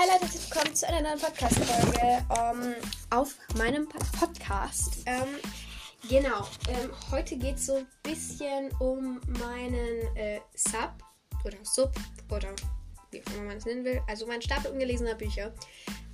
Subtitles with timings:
[0.00, 2.74] Hi Leute, willkommen zu einer neuen Podcast-Folge ähm,
[3.10, 3.86] auf meinem
[4.18, 5.02] Podcast.
[5.04, 5.28] Ähm,
[6.08, 10.94] genau, ähm, heute geht es so ein bisschen um meinen äh, Sub
[11.44, 11.92] oder Sub
[12.30, 12.48] oder
[13.10, 14.00] wie auch immer man es nennen will.
[14.08, 15.52] Also mein Stapel ungelesener Bücher.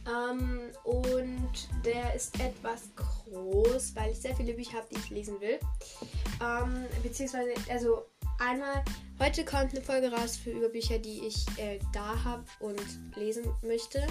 [0.05, 1.53] Ähm, und
[1.85, 5.61] der ist etwas groß, weil ich sehr viele Bücher habe, die ich lesen will.
[6.43, 8.05] Ähm, beziehungsweise, also
[8.39, 8.85] einmal,
[9.19, 12.81] heute kommt eine Folge raus für über Bücher, die ich äh, da habe und
[13.17, 14.07] lesen möchte.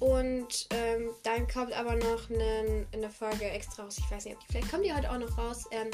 [0.00, 3.98] Und ähm, dann kommt aber noch eine, eine, Folge extra raus.
[3.98, 5.64] Ich weiß nicht, ob die vielleicht kommt die heute auch noch raus.
[5.72, 5.90] Ähm,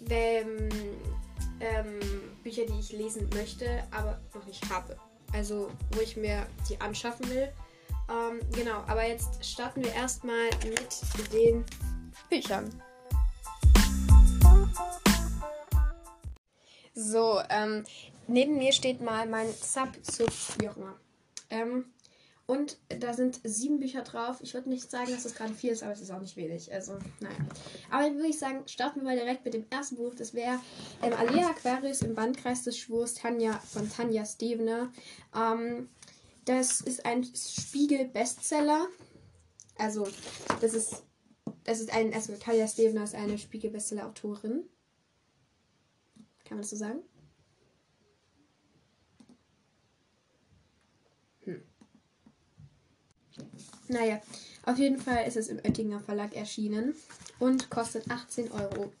[0.00, 0.68] wenn,
[1.60, 2.00] ähm,
[2.42, 4.96] Bücher, die ich lesen möchte, aber noch nicht habe.
[5.32, 7.52] Also wo ich mir die anschaffen will.
[8.08, 11.64] Ähm, genau, aber jetzt starten wir erstmal mit den
[12.28, 12.70] Büchern.
[16.98, 17.84] So, ähm,
[18.26, 20.98] neben mir steht mal mein Sub, Sub, wie auch immer.
[21.50, 21.84] Ähm,
[22.46, 24.38] und da sind sieben Bücher drauf.
[24.40, 26.72] Ich würde nicht sagen, dass das gerade viel ist, aber es ist auch nicht wenig.
[26.72, 27.36] Also, naja.
[27.90, 30.14] Aber dann würde ich sagen, starten wir mal direkt mit dem ersten Buch.
[30.14, 30.58] Das wäre
[31.02, 34.90] ähm, Alea Aquarius im Bandkreis des Schwurs Tanja, von Tanja Stevener.
[35.36, 35.90] Ähm,
[36.46, 38.86] das ist ein Spiegel-Bestseller.
[39.76, 40.08] Also,
[40.62, 41.02] das ist,
[41.64, 44.66] das ist ein, also Tanja Stevener ist eine Spiegel-Bestseller-Autorin.
[46.46, 47.00] Kann man das so sagen?
[51.44, 51.62] Hm.
[53.88, 54.20] Naja,
[54.64, 56.94] auf jeden Fall ist es im Oettinger Verlag erschienen
[57.40, 58.92] und kostet 18 Euro.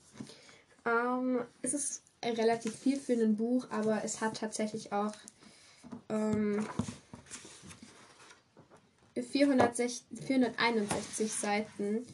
[0.84, 5.14] Ähm, es ist relativ viel für ein Buch, aber es hat tatsächlich auch
[6.08, 6.66] ähm,
[9.14, 12.06] 460, 461 Seiten.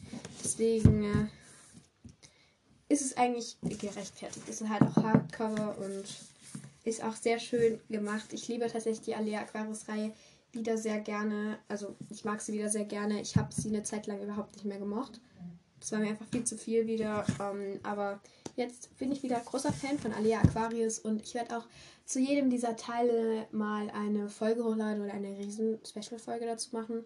[0.43, 1.27] Deswegen äh,
[2.93, 4.47] ist es eigentlich gerechtfertigt.
[4.47, 6.03] Es ist halt auch Hardcover und
[6.83, 8.31] ist auch sehr schön gemacht.
[8.31, 10.11] Ich liebe tatsächlich die Alea Aquarius Reihe
[10.51, 11.57] wieder sehr gerne.
[11.67, 13.19] Also ich mag sie wieder sehr gerne.
[13.19, 15.19] Ich habe sie eine Zeit lang überhaupt nicht mehr gemocht.
[15.79, 17.25] Das war mir einfach viel zu viel wieder.
[17.41, 18.19] Ähm, aber
[18.55, 21.65] jetzt bin ich wieder großer Fan von Alea Aquarius und ich werde auch
[22.05, 27.03] zu jedem dieser Teile mal eine Folge hochladen oder eine riesen Special-Folge dazu machen.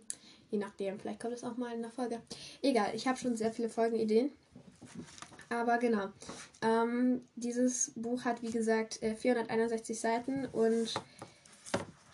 [0.52, 2.22] Je nachdem, vielleicht kommt es auch mal in der Folge.
[2.62, 4.32] Egal, ich habe schon sehr viele Folgenideen.
[5.50, 6.10] Aber genau.
[6.62, 10.94] Ähm, dieses Buch hat, wie gesagt, 461 äh, Seiten und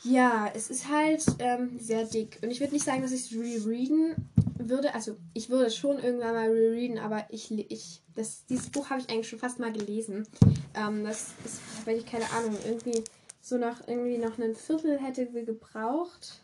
[0.03, 2.39] ja, es ist halt ähm, sehr dick.
[2.41, 4.16] Und ich würde nicht sagen, dass ich es rereaden
[4.57, 4.94] würde.
[4.94, 8.99] Also, ich würde es schon irgendwann mal rereaden, aber ich, ich das, dieses Buch habe
[8.99, 10.27] ich eigentlich schon fast mal gelesen.
[10.75, 13.03] Ähm, das ist, weil ich keine Ahnung, irgendwie
[13.41, 16.41] so noch irgendwie noch ein Viertel hätte gebraucht.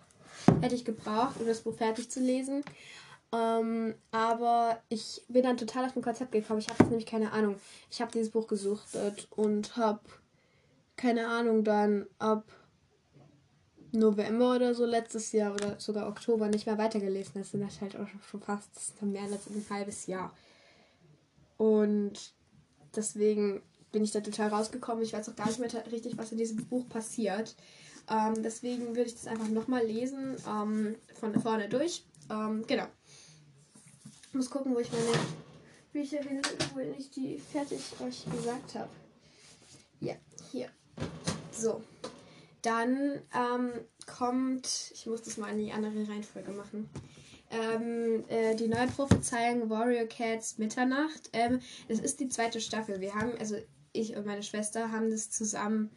[0.61, 2.63] Hätte ich gebraucht, um das Buch fertig zu lesen.
[3.31, 6.59] Ähm, aber ich bin dann total auf ein Konzept gekommen.
[6.59, 7.55] Ich habe nämlich keine Ahnung.
[7.91, 9.99] Ich habe dieses Buch gesuchtet und habe
[10.95, 12.43] keine Ahnung dann ab
[13.91, 17.33] November oder so letztes Jahr oder sogar Oktober nicht mehr weitergelesen.
[17.35, 20.33] Das sind halt auch schon fast mehr als ein halbes Jahr.
[21.57, 22.33] Und
[22.95, 25.03] deswegen bin ich da total rausgekommen.
[25.03, 27.55] Ich weiß auch gar nicht mehr richtig, was in diesem Buch passiert.
[28.09, 32.03] Ähm, deswegen würde ich das einfach nochmal lesen, ähm, von vorne durch.
[32.29, 32.85] Ähm, genau.
[34.29, 35.17] Ich muss gucken, wo ich meine
[35.91, 36.39] Bücher hin,
[36.75, 38.89] wo ich die fertig euch gesagt habe.
[39.99, 40.13] Ja,
[40.51, 40.69] hier.
[41.51, 41.81] So.
[42.61, 43.71] Dann ähm,
[44.05, 46.87] kommt, ich muss das mal in die andere Reihenfolge machen.
[47.49, 51.31] Ähm, äh, die neue Prophezeiung Warrior Cats Mitternacht.
[51.33, 53.01] Ähm, das ist die zweite Staffel.
[53.01, 53.55] Wir haben, also
[53.93, 55.89] ich und meine Schwester haben das zusammen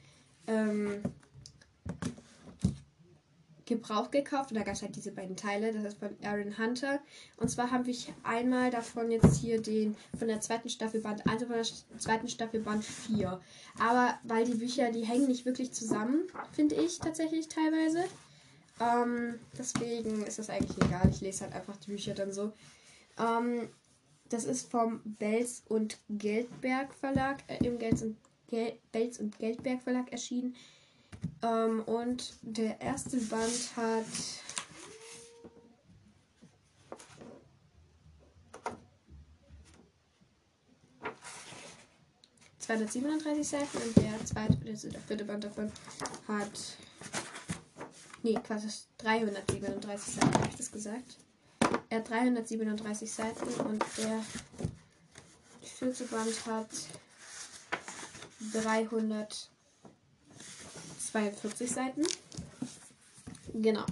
[3.74, 5.72] gebraucht gekauft und da gab es halt diese beiden Teile.
[5.72, 7.00] Das ist von Aaron Hunter.
[7.36, 11.42] Und zwar habe ich einmal davon jetzt hier den von der zweiten Staffel Band 1
[11.42, 13.40] und von der zweiten Staffel Band 4.
[13.78, 18.04] Aber weil die Bücher, die hängen nicht wirklich zusammen, finde ich tatsächlich teilweise.
[18.80, 21.08] Ähm, deswegen ist das eigentlich egal.
[21.10, 22.52] Ich lese halt einfach die Bücher dann so.
[23.18, 23.68] Ähm,
[24.28, 28.16] das ist vom Belz und Geldberg Verlag, äh, im Belz und,
[28.48, 30.54] Gel Belz und Geldberg Verlag erschienen.
[31.42, 34.06] Ähm, und der erste Band hat
[42.60, 45.70] ...237 Seiten und der zweite, also der vierte Band davon
[46.28, 46.78] hat...
[48.22, 48.68] Nee, quasi
[48.98, 51.18] 337 Seiten, habe ich das gesagt.
[51.88, 54.24] Er hat 337 Seiten und der
[55.60, 56.68] vierte Band hat
[58.52, 59.50] 300
[61.12, 62.02] 42 Seiten.
[63.54, 63.84] Genau.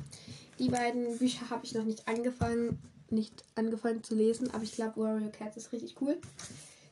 [0.58, 2.78] Die beiden Bücher habe ich noch nicht angefangen,
[3.11, 6.19] nicht angefangen zu lesen, aber ich glaube, Warrior Cats ist richtig cool.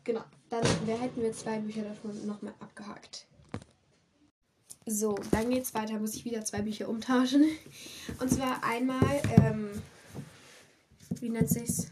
[0.05, 0.25] Genau.
[0.51, 3.27] Dann hätten wir zwei Bücher davon nochmal abgehakt.
[4.87, 5.99] So, dann geht's weiter.
[5.99, 7.45] Muss ich wieder zwei Bücher umtauschen.
[8.21, 9.71] Und zwar einmal, ähm,
[11.21, 11.89] wie nennt sich's?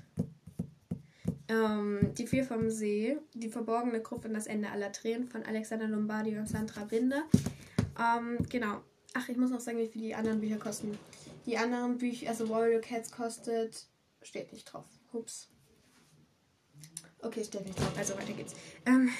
[1.48, 5.86] Ähm, die Vier vom See, die verborgene Gruppe und das Ende aller Tränen von Alexander
[5.86, 7.22] Lombardi und Sandra Binder.
[7.98, 8.82] Ähm, genau.
[9.14, 10.98] Ach, ich muss noch sagen, wie viel die anderen Bücher kosten.
[11.46, 13.86] Die anderen Bücher, also Warrior Cats kostet,
[14.22, 14.86] steht nicht drauf.
[15.12, 15.48] Ups.
[17.22, 17.92] Okay, steht nicht drauf.
[17.96, 18.54] Also weiter geht's.
[18.84, 19.10] Ähm,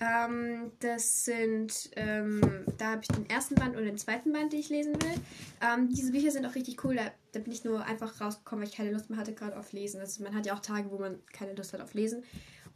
[0.00, 4.60] ähm, das sind, ähm, da habe ich den ersten Band und den zweiten Band, den
[4.60, 5.14] ich lesen will.
[5.60, 6.96] Ähm, diese Bücher sind auch richtig cool.
[6.96, 9.72] Da, da, bin ich nur einfach rausgekommen, weil ich keine Lust mehr hatte gerade auf
[9.72, 10.00] Lesen.
[10.00, 12.24] Also man hat ja auch Tage, wo man keine Lust hat auf Lesen.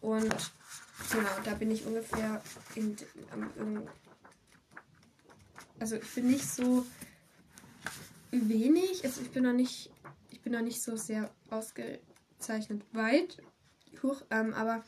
[0.00, 0.52] Und
[1.10, 2.40] genau, da bin ich ungefähr
[2.76, 2.96] in,
[3.56, 3.82] in,
[5.80, 6.86] also ich bin nicht so
[8.30, 9.90] wenig, also ich bin noch nicht,
[10.30, 13.38] ich bin noch nicht so sehr ausgezeichnet weit,
[14.02, 14.84] hoch, ähm, aber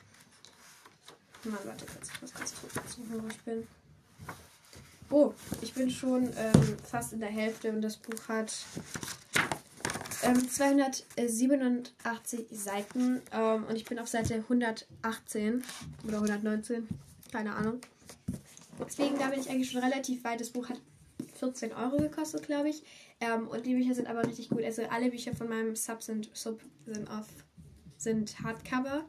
[1.45, 3.67] Mann, warte kurz, ich muss ganz kurz suchen, wo ich bin.
[5.09, 5.33] Oh,
[5.63, 8.55] ich bin schon ähm, fast in der Hälfte und das Buch hat
[10.23, 15.65] ähm, 287 Seiten ähm, und ich bin auf Seite 118
[16.05, 16.87] oder 119,
[17.33, 17.81] keine Ahnung.
[18.87, 20.41] Deswegen, da bin ich eigentlich schon relativ weit.
[20.41, 20.81] Das Buch hat
[21.39, 22.83] 14 Euro gekostet, glaube ich.
[23.21, 24.63] Ähm, und die Bücher sind aber richtig gut.
[24.63, 27.27] Also alle Bücher von meinem Sub sind, Sub sind auf
[27.97, 29.05] sind Hardcover.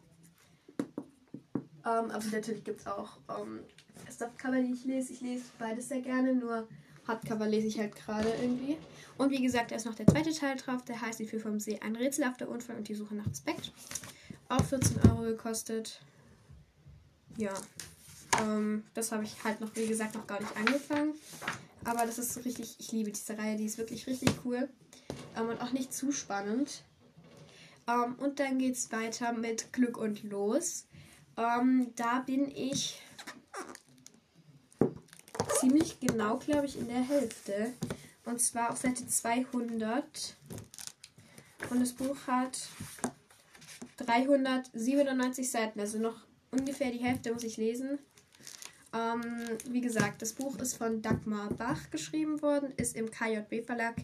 [1.85, 3.61] Ähm, aber natürlich gibt es auch ähm,
[4.09, 5.13] Softcover, die ich lese.
[5.13, 6.67] Ich lese beides sehr gerne, nur
[7.07, 8.77] Hardcover lese ich halt gerade irgendwie.
[9.17, 11.59] Und wie gesagt, da ist noch der zweite Teil drauf, der heißt Die Vier vom
[11.59, 13.71] See, ein rätselhafter Unfall und die Suche nach Respekt.
[14.49, 16.01] Auch 14 Euro gekostet.
[17.37, 17.53] Ja,
[18.39, 21.13] ähm, das habe ich halt noch, wie gesagt, noch gar nicht angefangen.
[21.83, 24.69] Aber das ist so richtig, ich liebe diese Reihe, die ist wirklich richtig cool.
[25.35, 26.83] Ähm, und auch nicht zu spannend.
[27.87, 30.85] Ähm, und dann geht es weiter mit Glück und Los.
[31.37, 33.01] Ähm, da bin ich
[35.59, 37.73] ziemlich genau, glaube ich, in der Hälfte.
[38.25, 40.35] Und zwar auf Seite 200.
[41.69, 42.59] Und das Buch hat
[43.97, 47.99] 397 Seiten, also noch ungefähr die Hälfte muss ich lesen.
[48.93, 49.23] Ähm,
[49.69, 53.95] wie gesagt, das Buch ist von Dagmar Bach geschrieben worden, ist im KJB Verlag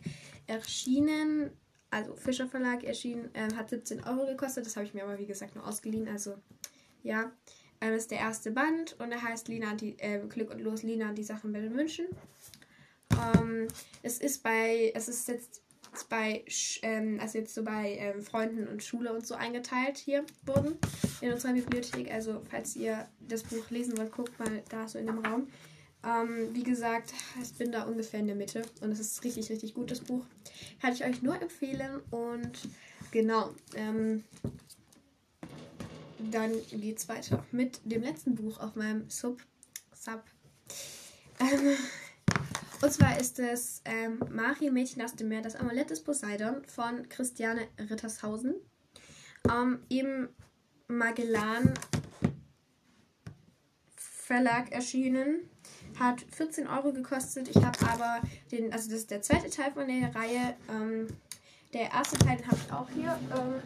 [0.47, 1.51] erschienen,
[1.89, 4.65] also Fischer Verlag erschienen, äh, hat 17 Euro gekostet.
[4.65, 6.07] Das habe ich mir aber wie gesagt nur ausgeliehen.
[6.07, 6.35] Also
[7.03, 7.31] ja,
[7.81, 11.09] ähm, ist der erste Band und er heißt Lina die, äh, Glück und Los Lina
[11.09, 12.07] und die Sachen in München.
[13.11, 13.67] Ähm,
[14.03, 15.61] es ist bei, es ist jetzt
[16.09, 16.43] bei,
[16.81, 20.77] ähm, also jetzt so bei ähm, Freunden und Schule und so eingeteilt hier wurden
[21.21, 22.11] in unserer Bibliothek.
[22.11, 25.47] Also falls ihr das Buch lesen wollt, guckt mal da so in dem Raum.
[26.03, 29.73] Ähm, wie gesagt, ich bin da ungefähr in der Mitte und es ist richtig, richtig
[29.73, 30.25] gut, das Buch.
[30.81, 32.51] Kann ich euch nur empfehlen und
[33.11, 34.23] genau, ähm,
[36.31, 39.41] dann geht's weiter mit dem letzten Buch auf meinem Sub.
[39.93, 40.23] Sub.
[41.39, 41.75] Ähm,
[42.81, 47.09] und zwar ist es ähm, Mari Mädchen aus dem Meer, das Amulett des Poseidon von
[47.09, 48.55] Christiane Rittershausen.
[49.51, 50.29] Ähm, Im
[50.87, 51.73] Magellan
[53.95, 55.49] Verlag erschienen.
[55.99, 57.49] Hat 14 Euro gekostet.
[57.49, 60.55] Ich habe aber den, also das ist der zweite Teil von der Reihe.
[60.69, 61.07] Ähm,
[61.73, 63.17] der erste Teil habe ich auch hier.
[63.35, 63.61] Ähm,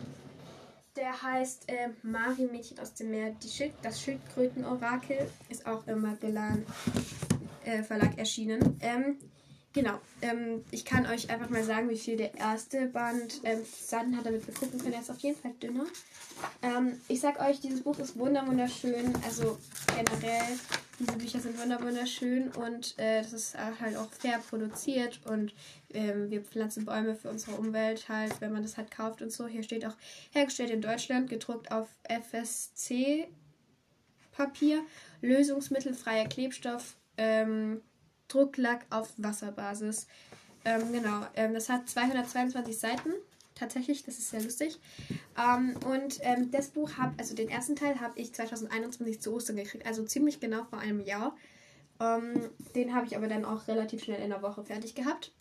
[0.96, 3.32] der heißt äh, Mari Mädchen aus dem Meer.
[3.44, 6.66] Die Schild, das Schildkröten-Orakel ist auch im Magellan
[7.66, 8.78] äh, Verlag erschienen.
[8.82, 9.18] Ähm,
[9.74, 10.00] genau.
[10.22, 14.26] Ähm, ich kann euch einfach mal sagen, wie viel der erste Band ähm, Seiten hat,
[14.26, 14.94] damit wir gucken können.
[14.94, 15.86] Er ist auf jeden Fall dünner.
[16.62, 19.14] Ähm, ich sag euch, dieses Buch ist wunderschön.
[19.26, 20.60] Also generell,
[21.00, 25.54] diese Bücher sind wunderschön und äh, das ist halt auch fair produziert und
[25.94, 29.48] ähm, wir pflanzen Bäume für unsere Umwelt halt, wenn man das halt kauft und so.
[29.48, 29.96] Hier steht auch
[30.32, 33.28] hergestellt in Deutschland, gedruckt auf FSC
[34.32, 34.82] Papier,
[35.22, 37.82] lösungsmittelfreier Klebstoff, ähm,
[38.34, 40.08] Drucklack auf Wasserbasis.
[40.64, 43.10] Ähm, genau, ähm, das hat 222 Seiten.
[43.56, 44.80] Tatsächlich, das ist sehr lustig.
[45.38, 49.58] Ähm, und ähm, das Buch habe, also den ersten Teil habe ich 2021 zu Ostern
[49.58, 51.36] gekriegt, also ziemlich genau vor einem Jahr.
[52.00, 55.32] Ähm, den habe ich aber dann auch relativ schnell in der Woche fertig gehabt.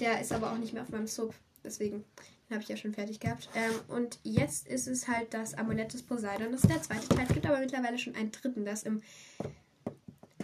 [0.00, 2.04] Der ist aber auch nicht mehr auf meinem Sub, deswegen
[2.50, 3.48] habe ich ja schon fertig gehabt.
[3.54, 6.50] Ähm, und jetzt ist es halt das Amulett des Poseidon.
[6.52, 7.26] Das ist der zweite Teil.
[7.28, 9.02] Es gibt aber mittlerweile schon einen dritten, das im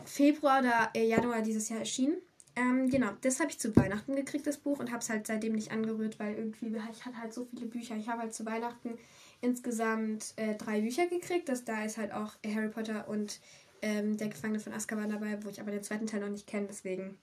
[0.04, 2.16] Februar oder äh, Januar dieses Jahr erschienen.
[2.56, 5.54] Ähm, genau, das habe ich zu Weihnachten gekriegt, das Buch, und habe es halt seitdem
[5.54, 7.96] nicht angerührt, weil irgendwie, ich hatte halt so viele Bücher.
[7.96, 8.96] Ich habe halt zu Weihnachten
[9.40, 11.48] insgesamt äh, drei Bücher gekriegt.
[11.48, 13.40] Das, da ist halt auch Harry Potter und
[13.84, 16.66] ähm, Der Gefangene von Azkaban dabei, wo ich aber den zweiten Teil noch nicht kenne,
[16.68, 17.18] deswegen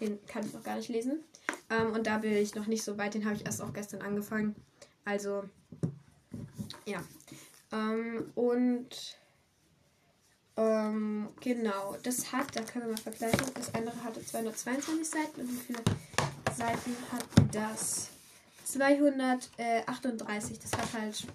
[0.00, 1.20] den kann ich noch gar nicht lesen.
[1.70, 4.02] Ähm, und da bin ich noch nicht so weit, den habe ich erst auch gestern
[4.02, 4.54] angefangen.
[5.06, 5.44] Also,
[6.84, 7.02] ja.
[7.72, 9.16] Ähm, und
[10.56, 15.50] Ähm, genau, das hat, da können wir mal vergleichen, das andere hatte 222 Seiten und
[15.50, 15.80] wie viele
[16.56, 18.08] Seiten hat das?
[18.64, 21.26] 238, das hat halt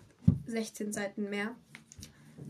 [0.48, 1.54] 16 Seiten mehr.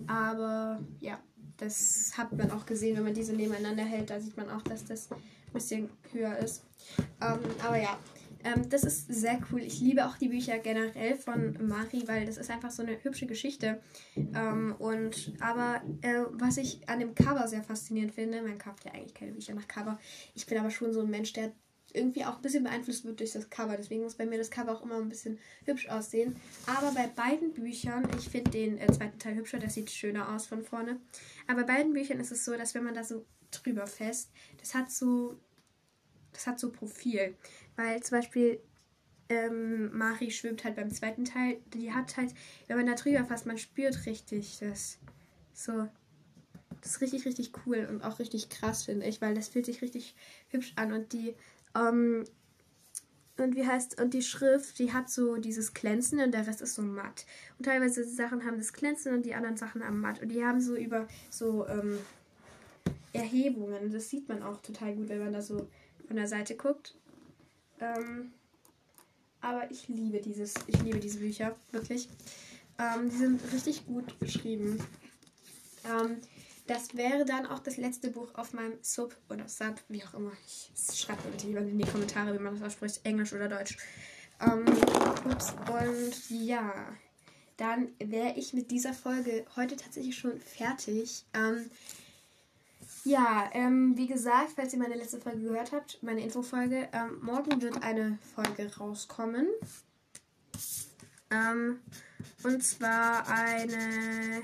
[0.08, 1.20] Aber ja,
[1.58, 4.10] das hat man auch gesehen, wenn man diese nebeneinander hält.
[4.10, 5.18] Da sieht man auch, dass das ein
[5.54, 6.64] bisschen höher ist.
[7.22, 7.98] Ähm, aber ja,
[8.44, 9.62] ähm, das ist sehr cool.
[9.62, 13.26] Ich liebe auch die Bücher generell von Mari, weil das ist einfach so eine hübsche
[13.26, 13.82] Geschichte.
[14.16, 18.94] Ähm, und aber äh, was ich an dem Cover sehr faszinierend finde, man kauft ja
[18.94, 20.00] eigentlich keine Bücher nach Cover.
[20.36, 21.52] Ich bin aber schon so ein Mensch, der
[21.94, 23.76] irgendwie auch ein bisschen beeinflusst wird durch das Cover.
[23.76, 26.36] Deswegen muss bei mir das Cover auch immer ein bisschen hübsch aussehen.
[26.66, 30.46] Aber bei beiden Büchern, ich finde den äh, zweiten Teil hübscher, das sieht schöner aus
[30.46, 31.00] von vorne.
[31.48, 34.30] Aber bei beiden Büchern ist es so, dass wenn man da so drüber fest,
[34.60, 35.40] das hat so,
[36.34, 37.36] das hat so Profil.
[37.76, 38.60] Weil zum Beispiel
[39.30, 42.34] ähm, Mari schwimmt halt beim zweiten Teil, die hat halt,
[42.68, 44.98] wenn man da drüber fasst, man spürt richtig das
[45.54, 45.88] so
[46.82, 49.82] das ist richtig, richtig cool und auch richtig krass, finde ich, weil das fühlt sich
[49.82, 50.16] richtig
[50.50, 51.36] hübsch an und die
[51.76, 52.24] ähm,
[53.40, 56.76] und wie heißt, und die Schrift, die hat so dieses Glänzen und der Rest ist
[56.76, 57.26] so matt.
[57.58, 60.22] Und teilweise Sachen haben das Glänzen und die anderen Sachen haben matt.
[60.22, 62.00] Und die haben so über so ähm,
[63.14, 63.92] Erhebungen.
[63.92, 65.68] Das sieht man auch total gut, wenn man da so
[66.10, 66.96] von der Seite guckt.
[67.80, 68.34] Ähm,
[69.42, 72.10] aber ich liebe dieses, ich liebe diese Bücher, wirklich.
[72.80, 74.84] Ähm, die sind richtig gut geschrieben.
[75.86, 76.18] Ähm,
[76.66, 80.32] das wäre dann auch das letzte Buch auf meinem Sub oder Sub, wie auch immer.
[80.48, 83.78] Ich schreibe bitte lieber in die Kommentare, wie man das ausspricht, Englisch oder Deutsch.
[84.42, 84.66] Ähm,
[85.32, 86.74] ups, und ja,
[87.58, 91.24] dann wäre ich mit dieser Folge heute tatsächlich schon fertig.
[93.06, 97.62] Ja, ähm, wie gesagt, falls ihr meine letzte Folge gehört habt, meine Infofolge, ähm, morgen
[97.62, 99.48] wird eine Folge rauskommen.
[101.32, 101.80] Ähm,
[102.44, 104.42] und zwar eine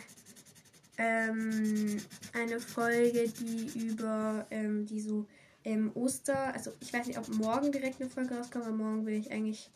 [0.97, 1.97] ähm,
[2.33, 5.25] eine Folge, die über ähm, die so
[5.63, 9.19] ähm, Oster, also ich weiß nicht, ob morgen direkt eine Folge rauskommt, aber morgen bin
[9.19, 9.69] ich eigentlich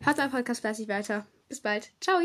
[0.00, 1.26] Hört meinen Podcast fleißig weiter.
[1.52, 1.90] Bis bald.
[2.00, 2.22] Ciao.